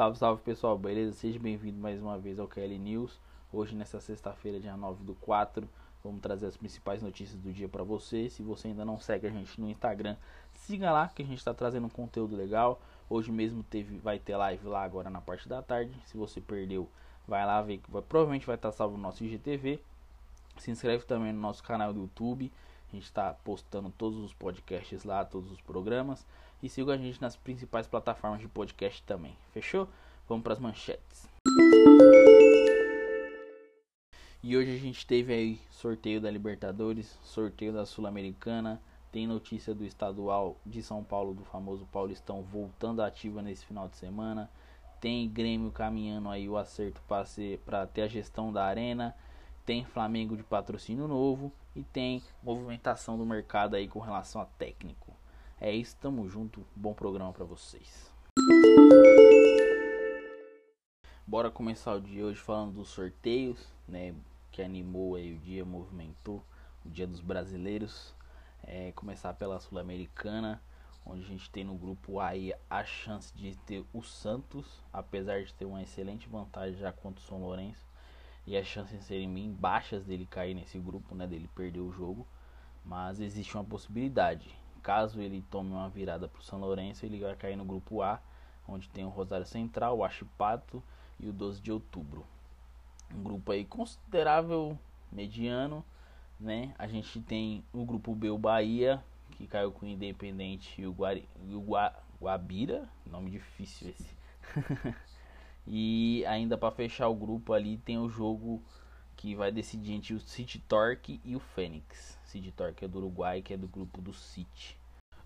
[0.00, 1.12] Salve, salve pessoal, beleza?
[1.12, 3.20] Seja bem-vindo mais uma vez ao KL News.
[3.52, 5.68] Hoje, nessa sexta-feira, dia 9 do 4,
[6.02, 8.30] vamos trazer as principais notícias do dia para você.
[8.30, 10.16] Se você ainda não segue a gente no Instagram,
[10.54, 12.80] siga lá que a gente está trazendo um conteúdo legal.
[13.10, 15.92] Hoje mesmo teve, vai ter live lá agora na parte da tarde.
[16.06, 16.88] Se você perdeu,
[17.28, 19.82] vai lá ver que vai, provavelmente vai estar salvo no nosso IGTV.
[20.56, 22.50] Se inscreve também no nosso canal do YouTube.
[22.90, 26.26] A gente está postando todos os podcasts lá, todos os programas.
[26.62, 29.36] E siga a gente nas principais plataformas de podcast também.
[29.52, 29.88] Fechou?
[30.28, 31.28] Vamos para as manchetes.
[34.42, 38.80] E hoje a gente teve aí sorteio da Libertadores, sorteio da Sul-Americana,
[39.12, 43.96] tem notícia do estadual de São Paulo, do famoso Paulistão, voltando ativa nesse final de
[43.96, 44.48] semana.
[45.00, 47.02] Tem Grêmio caminhando aí o acerto
[47.64, 49.14] para ter a gestão da arena.
[49.66, 55.09] Tem Flamengo de patrocínio novo e tem movimentação do mercado aí com relação a técnico.
[55.62, 56.64] É isso, tamo junto.
[56.74, 58.10] Bom programa para vocês.
[61.26, 64.14] Bora começar o dia hoje falando dos sorteios, né?
[64.50, 66.42] Que animou aí o dia, movimentou
[66.82, 68.14] o dia dos brasileiros.
[68.62, 70.62] É, começar pela Sul-Americana,
[71.04, 75.52] onde a gente tem no grupo aí a chance de ter o Santos, apesar de
[75.52, 77.86] ter uma excelente vantagem já contra o São Lourenço,
[78.46, 81.26] e as chances serem bem baixas dele cair nesse grupo, né?
[81.26, 82.26] Dele perder o jogo,
[82.82, 84.58] mas existe uma possibilidade.
[84.82, 88.20] Caso ele tome uma virada para o São Lourenço, ele vai cair no grupo A,
[88.66, 90.82] onde tem o Rosário Central, o Achipato
[91.18, 92.26] e o 12 de outubro.
[93.14, 94.78] Um grupo aí considerável,
[95.10, 95.84] mediano,
[96.38, 96.74] né?
[96.78, 100.92] A gente tem o grupo B, o Bahia, que caiu com o Independente e o,
[100.92, 104.16] Guari, o Gua, Guabira, nome difícil esse.
[105.66, 108.62] e ainda para fechar o grupo ali tem o jogo
[109.20, 112.18] que vai decidir entre o City Torque e o Fênix.
[112.24, 114.78] City Torque é do Uruguai, que é do grupo do City.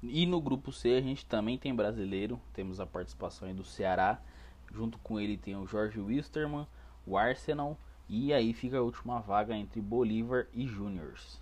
[0.03, 4.21] E no grupo C a gente também tem brasileiro, temos a participação do Ceará,
[4.73, 6.67] junto com ele tem o Jorge Wisterman,
[7.07, 7.79] o Arsenal
[8.09, 11.41] e aí fica a última vaga entre Bolívar e Juniors.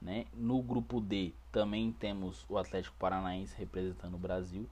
[0.00, 0.26] Né?
[0.34, 4.68] No grupo D também temos o Atlético Paranaense representando o Brasil.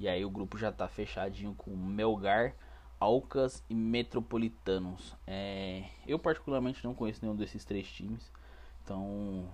[0.00, 2.56] E aí o grupo já está fechadinho com Melgar,
[2.98, 5.14] Alcas e Metropolitanos.
[5.26, 8.30] É, eu particularmente não conheço nenhum desses três times.
[8.82, 9.48] Então,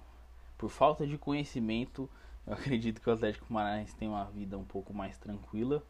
[0.56, 2.08] por falta de conhecimento,
[2.46, 5.82] eu acredito que o Atlético Paranaense tem uma vida um pouco mais tranquila.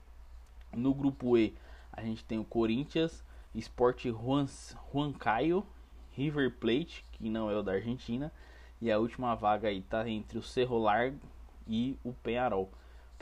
[0.73, 1.55] No grupo E,
[1.93, 3.23] a gente tem o Corinthians,
[3.55, 5.67] Sport Huancayo,
[6.13, 8.33] River Plate, que não é o da Argentina,
[8.81, 11.21] e a última vaga aí tá entre o Cerro Largo
[11.67, 12.73] e o Penharol.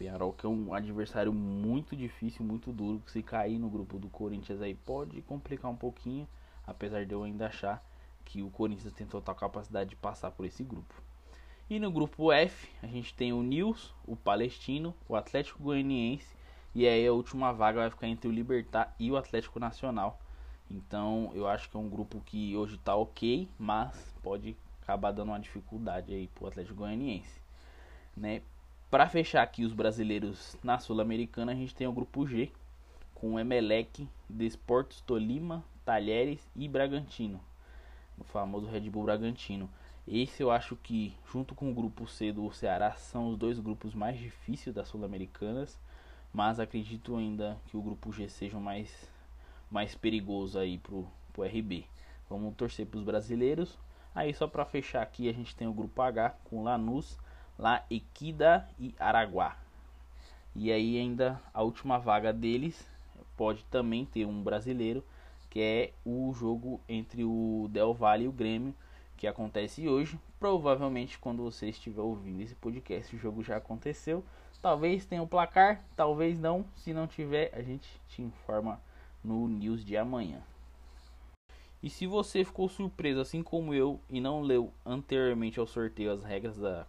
[0.01, 4.63] Penharol que é um adversário muito difícil, muito duro, se cair no grupo do Corinthians
[4.63, 6.27] aí pode complicar um pouquinho,
[6.67, 7.85] apesar de eu ainda achar
[8.25, 10.95] que o Corinthians tem total capacidade de passar por esse grupo.
[11.69, 16.35] E no grupo F, a gente tem o Nils, o Palestino, o Atlético Goianiense
[16.75, 20.19] e aí a última vaga vai ficar entre o Libertar e o Atlético Nacional.
[20.71, 25.29] Então eu acho que é um grupo que hoje está ok, mas pode acabar dando
[25.29, 27.39] uma dificuldade aí pro Atlético Goianiense.
[28.17, 28.41] Né?
[28.91, 32.51] Para fechar aqui os brasileiros na Sul-Americana, a gente tem o grupo G,
[33.15, 37.41] com Emelec, Desportos Tolima, Talheres e Bragantino.
[38.19, 39.71] O famoso Red Bull Bragantino.
[40.07, 43.95] Esse eu acho que, junto com o grupo C do Ceará, são os dois grupos
[43.95, 45.79] mais difíceis das Sul-Americanas
[46.33, 49.09] mas acredito ainda que o grupo G seja mais,
[49.71, 51.85] mais perigoso aí pro, pro RB.
[52.29, 53.79] Vamos torcer para os brasileiros.
[54.15, 57.19] Aí só para fechar aqui a gente tem o grupo H com Lanús,
[57.61, 59.55] La Equida e Araguá.
[60.57, 62.89] E aí ainda a última vaga deles
[63.37, 65.05] pode também ter um brasileiro,
[65.51, 68.75] que é o jogo entre o Del Valle e o Grêmio,
[69.15, 70.19] que acontece hoje.
[70.39, 74.25] Provavelmente quando você estiver ouvindo esse podcast, o jogo já aconteceu.
[74.63, 76.65] Talvez tenha o placar, talvez não.
[76.77, 78.81] Se não tiver, a gente te informa
[79.23, 80.41] no news de amanhã.
[81.83, 86.25] E se você ficou surpreso, assim como eu, e não leu anteriormente ao sorteio as
[86.25, 86.87] regras da,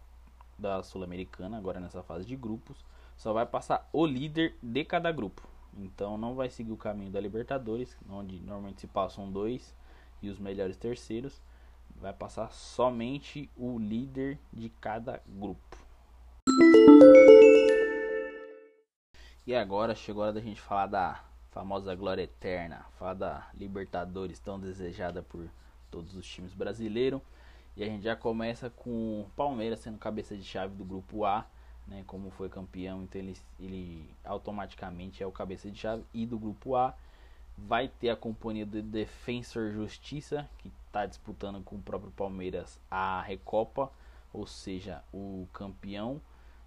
[0.62, 2.78] da Sul-Americana, agora nessa fase de grupos,
[3.18, 5.48] só vai passar o líder de cada grupo.
[5.78, 9.76] Então não vai seguir o caminho da Libertadores, onde normalmente se passam dois
[10.22, 11.42] e os melhores terceiros.
[12.00, 15.78] Vai passar somente o líder de cada grupo.
[19.46, 24.40] E agora chegou a hora da gente falar da famosa glória eterna, falar da Libertadores
[24.40, 25.48] tão desejada por
[25.90, 27.22] todos os times brasileiros.
[27.76, 31.46] E a gente já começa com Palmeiras sendo cabeça de chave do grupo A,
[31.88, 36.38] né, como foi campeão, então ele, ele automaticamente é o cabeça de chave e do
[36.38, 36.94] grupo A
[37.58, 43.22] vai ter a companhia do Defensor Justiça, que está disputando com o próprio Palmeiras a
[43.22, 43.92] Recopa,
[44.34, 46.22] ou seja, o campeão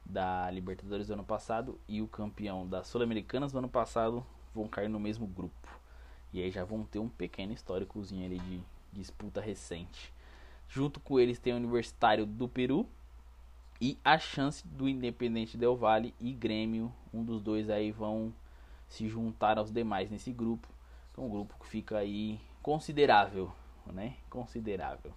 [0.04, 4.24] da Libertadores do ano passado e o campeão das Sul-Americanas do ano passado
[4.54, 5.68] vão cair no mesmo grupo.
[6.32, 8.62] E aí já vão ter um pequeno históricozinho ali de
[8.92, 10.13] disputa recente.
[10.74, 12.84] Junto com eles tem o Universitário do Peru
[13.80, 18.34] e a chance do Independente Del Valle e Grêmio, um dos dois aí vão
[18.88, 20.66] se juntar aos demais nesse grupo.
[21.12, 23.52] Então, um grupo que fica aí considerável,
[23.86, 24.16] né?
[24.28, 25.14] Considerável.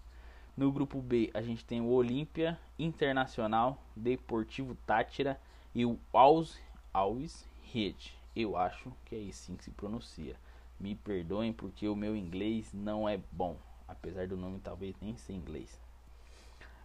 [0.55, 5.41] No grupo B, a gente tem o Olímpia Internacional, Deportivo Tátira
[5.73, 6.59] e o Alves,
[6.93, 8.13] Alves Rede.
[8.35, 10.35] Eu acho que é assim que se pronuncia.
[10.79, 13.57] Me perdoem porque o meu inglês não é bom,
[13.99, 15.79] apesar do nome talvez nem ser inglês.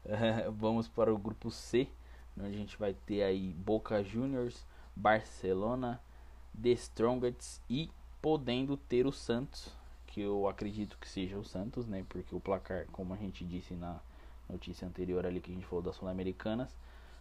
[0.51, 1.89] vamos para o grupo C,
[2.37, 4.67] onde a gente vai ter aí Boca Juniors,
[4.97, 6.01] Barcelona,
[6.61, 9.73] The Strongest e podendo ter o Santos,
[10.07, 12.05] que eu acredito que seja o Santos, né?
[12.09, 14.01] Porque o placar, como a gente disse na
[14.49, 16.77] notícia anterior ali que a gente falou das Sul-Americanas,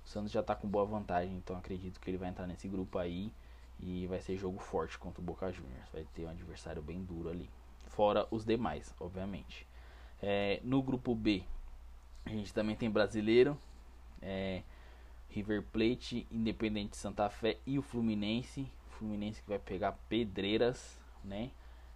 [0.05, 2.97] o Santos já está com boa vantagem, então acredito que ele vai entrar nesse grupo
[2.97, 3.31] aí
[3.79, 5.89] e vai ser jogo forte contra o Boca Juniors.
[5.93, 7.49] Vai ter um adversário bem duro ali.
[7.87, 9.67] Fora os demais, obviamente.
[10.21, 11.43] É, no grupo B,
[12.25, 13.57] a gente também tem brasileiro,
[14.21, 14.61] é,
[15.29, 18.67] River Plate, Independente Santa Fé e o Fluminense.
[18.89, 21.51] Fluminense que vai pegar Pedreiras, né?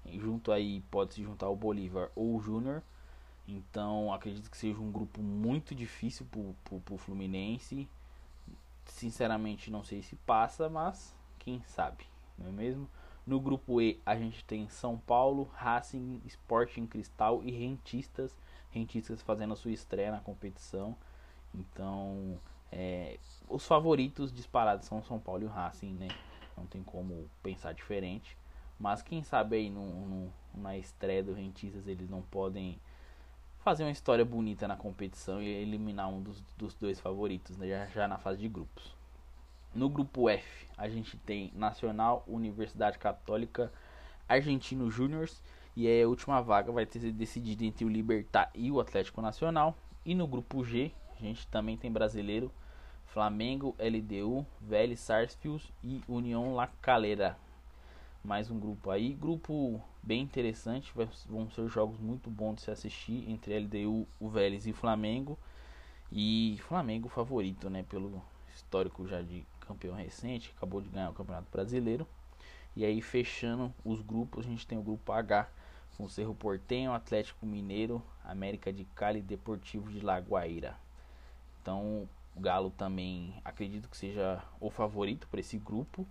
[0.06, 2.82] E junto aí pode se juntar o Bolívar ou o Júnior.
[3.48, 7.88] Então acredito que seja um grupo muito difícil pro, pro, pro Fluminense.
[8.86, 12.06] Sinceramente não sei se passa, mas quem sabe,
[12.38, 12.90] não é mesmo?
[13.26, 18.36] No grupo E a gente tem São Paulo, Racing, Sporting Cristal e Rentistas
[18.76, 20.96] rentistas fazendo a sua estreia na competição.
[21.54, 22.38] Então,
[22.72, 23.18] é,
[23.48, 26.10] os favoritos disparados são São Paulo e o Racing, né?
[26.58, 28.38] Não tem como pensar diferente.
[28.78, 32.78] Mas quem sabe aí no, no, na estreia do Rentistas eles não podem
[33.60, 37.68] fazer uma história bonita na competição e eliminar um dos, dos dois favoritos, né?
[37.68, 38.94] já, já na fase de grupos.
[39.76, 43.70] No grupo F, a gente tem Nacional, Universidade Católica,
[44.26, 45.44] Argentino Júniors
[45.76, 49.78] e a última vaga vai ter decidido entre o Libertar e o Atlético Nacional.
[50.06, 52.50] E no grupo G, a gente também tem brasileiro,
[53.08, 57.38] Flamengo, LDU, Vélez Sarsfield e União La Calera.
[58.24, 60.94] Mais um grupo aí, grupo bem interessante,
[61.28, 65.38] vão ser jogos muito bons de se assistir entre LDU, o Vélez e Flamengo.
[66.10, 68.24] E Flamengo favorito, né, pelo
[68.56, 72.08] histórico já de campeão recente, acabou de ganhar o Campeonato Brasileiro.
[72.76, 75.50] E aí fechando os grupos, a gente tem o grupo H,
[75.98, 80.78] com Cerro Portenho, Atlético Mineiro, América de Cali e Deportivo de Lagoaíra.
[81.62, 86.06] Então, o Galo também acredito que seja o favorito para esse grupo,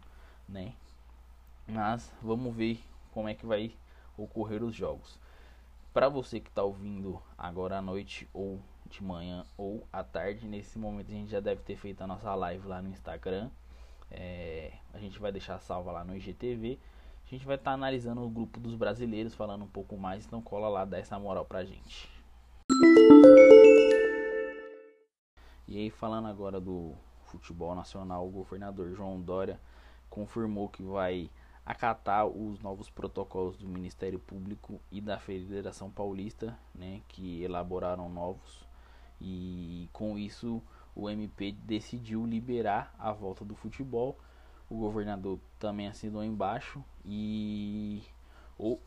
[0.49, 0.73] né?
[1.69, 3.75] Mas vamos ver como é que vai
[4.17, 5.19] ocorrer os jogos.
[5.93, 8.61] Para você que está ouvindo agora à noite ou
[8.95, 12.35] de manhã ou à tarde, nesse momento a gente já deve ter feito a nossa
[12.35, 13.51] live lá no Instagram.
[14.11, 16.79] É, a gente vai deixar salva lá no IGTV
[17.27, 20.43] a gente vai estar tá analisando o grupo dos brasileiros, falando um pouco mais, então
[20.43, 22.09] cola lá, dá essa moral pra gente.
[25.67, 26.95] E aí falando agora do
[27.25, 29.59] futebol nacional, o governador João Dória
[30.11, 31.31] confirmou que vai
[31.65, 38.64] acatar os novos protocolos do Ministério Público e da Federação Paulista, né, que elaboraram novos
[39.27, 40.63] e com isso
[40.95, 44.19] o MP decidiu liberar a volta do futebol
[44.69, 48.03] o governador também assinou embaixo e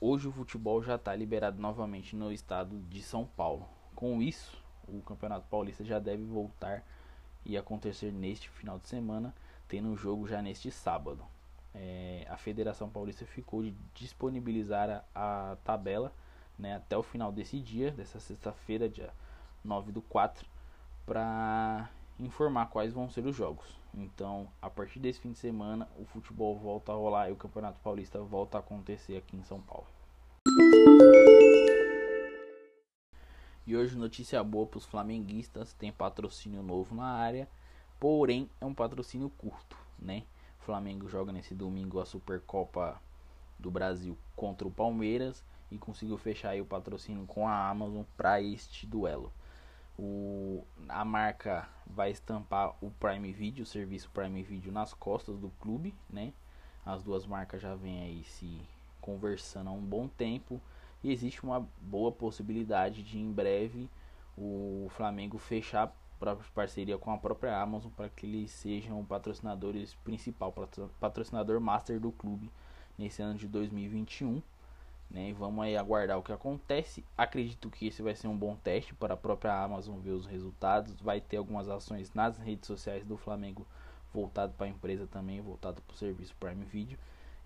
[0.01, 3.67] hoje o futebol já está liberado novamente no estado de São Paulo.
[3.95, 6.83] Com isso, o Campeonato Paulista já deve voltar
[7.45, 9.33] e acontecer neste final de semana,
[9.67, 11.23] tendo um jogo já neste sábado.
[11.73, 16.11] É, a Federação Paulista ficou de disponibilizar a, a tabela
[16.57, 19.13] né, até o final desse dia, dessa sexta-feira, dia
[19.63, 20.45] 9 do 4,
[21.05, 23.65] para informar quais vão ser os jogos.
[23.93, 27.79] Então, a partir desse fim de semana, o futebol volta a rolar e o Campeonato
[27.79, 29.87] Paulista volta a acontecer aqui em São Paulo.
[33.65, 37.49] E hoje notícia boa para os flamenguistas, tem patrocínio novo na área,
[37.99, 40.23] porém é um patrocínio curto, né?
[40.61, 43.01] O Flamengo joga nesse domingo a Supercopa
[43.59, 48.85] do Brasil contra o Palmeiras e conseguiu fechar o patrocínio com a Amazon para este
[48.85, 49.33] duelo.
[49.97, 55.49] O, a marca vai estampar o Prime Video, o serviço Prime Video nas costas do
[55.59, 56.33] clube, né?
[56.85, 58.61] As duas marcas já vêm aí se
[59.01, 60.61] conversando há um bom tempo
[61.03, 63.89] e existe uma boa possibilidade de em breve
[64.37, 65.93] o Flamengo fechar
[66.53, 70.53] parceria com a própria Amazon para que eles sejam patrocinadores principal,
[70.99, 72.51] patrocinador master do clube
[72.97, 74.41] nesse ano de 2021.
[75.09, 75.33] Né?
[75.33, 77.03] Vamos aí aguardar o que acontece.
[77.17, 80.99] Acredito que esse vai ser um bom teste para a própria Amazon ver os resultados.
[81.01, 83.65] Vai ter algumas ações nas redes sociais do Flamengo
[84.13, 86.97] voltado para a empresa também, voltado para o serviço Prime Video.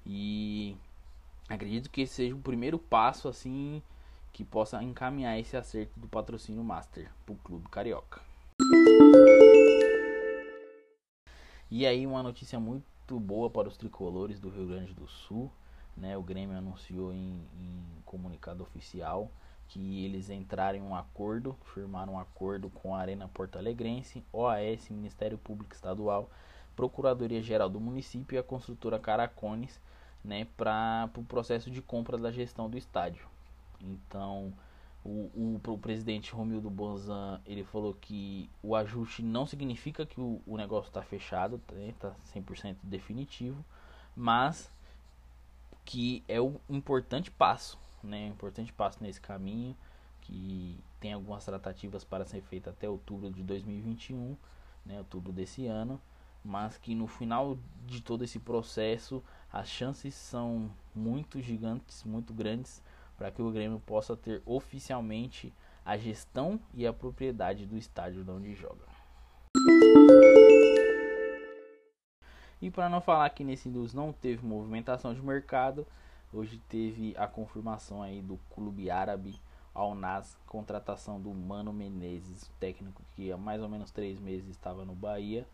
[0.06, 0.76] E
[1.50, 3.82] acredito que esse seja o primeiro passo assim
[4.32, 8.22] que possa encaminhar esse acerto do patrocínio Master para o clube carioca.
[11.70, 15.52] E aí uma notícia muito boa para os tricolores do Rio Grande do Sul,
[15.96, 16.18] né?
[16.18, 19.30] O Grêmio anunciou em, em comunicado oficial
[19.72, 24.90] que eles entraram em um acordo, firmaram um acordo com a Arena Porto Alegrense, OAS,
[24.90, 26.30] Ministério Público Estadual,
[26.76, 29.80] Procuradoria Geral do Município e a construtora Caracones,
[30.26, 33.26] né, para o pro processo de compra da gestão do estádio.
[33.80, 34.54] Então,
[35.06, 40.42] o, o, o presidente Romildo Bonzan ele falou que o ajuste não significa que o,
[40.46, 43.64] o negócio está fechado, está né, 100% definitivo,
[44.14, 44.70] mas
[45.86, 49.76] que é o importante passo né, um importante passo nesse caminho,
[50.22, 54.36] que tem algumas tratativas para ser feitas até outubro de 2021,
[54.86, 56.00] né, outubro desse ano,
[56.44, 62.82] mas que no final de todo esse processo as chances são muito gigantes, muito grandes
[63.18, 65.54] para que o Grêmio possa ter oficialmente
[65.86, 68.91] a gestão e a propriedade do estádio onde joga.
[72.62, 75.86] E para não falar que nesse news não teve movimentação de mercado,
[76.34, 79.36] Hoje teve a confirmação aí do clube árabe
[79.76, 84.86] Al Nas, contratação do Mano Menezes, técnico que há mais ou menos três meses estava
[84.86, 85.46] no Bahia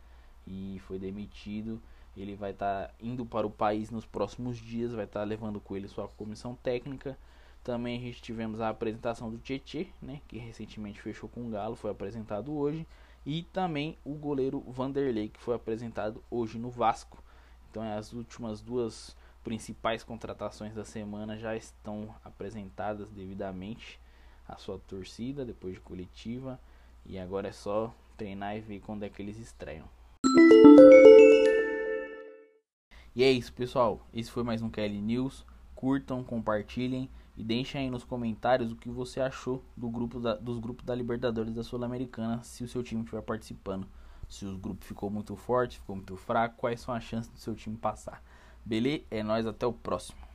[0.45, 1.81] e foi demitido.
[2.15, 5.59] Ele vai estar tá indo para o país nos próximos dias, vai estar tá levando
[5.59, 7.17] com ele sua comissão técnica.
[7.63, 11.75] Também a gente tivemos a apresentação do Tietê, né, que recentemente fechou com o Galo,
[11.75, 12.85] foi apresentado hoje.
[13.27, 17.21] E também o goleiro Vanderlei, que foi apresentado hoje no Vasco.
[17.69, 23.99] Então, é as últimas duas principais contratações da semana já estão apresentadas devidamente
[24.47, 26.57] à sua torcida depois de coletiva
[27.05, 29.89] e agora é só treinar e ver quando é que eles estreiam.
[33.13, 34.07] E é isso, pessoal.
[34.13, 35.45] Esse foi mais um Kelly News.
[35.75, 40.57] Curtam, compartilhem e deixem aí nos comentários o que você achou do grupo da, dos
[40.57, 43.87] grupos da Libertadores da Sul-Americana, se o seu time estiver participando.
[44.27, 47.55] Se o grupo ficou muito forte, ficou muito fraco, quais são as chances do seu
[47.55, 48.21] time passar.
[48.65, 49.03] Beleza?
[49.11, 50.26] É nóis, até o próximo.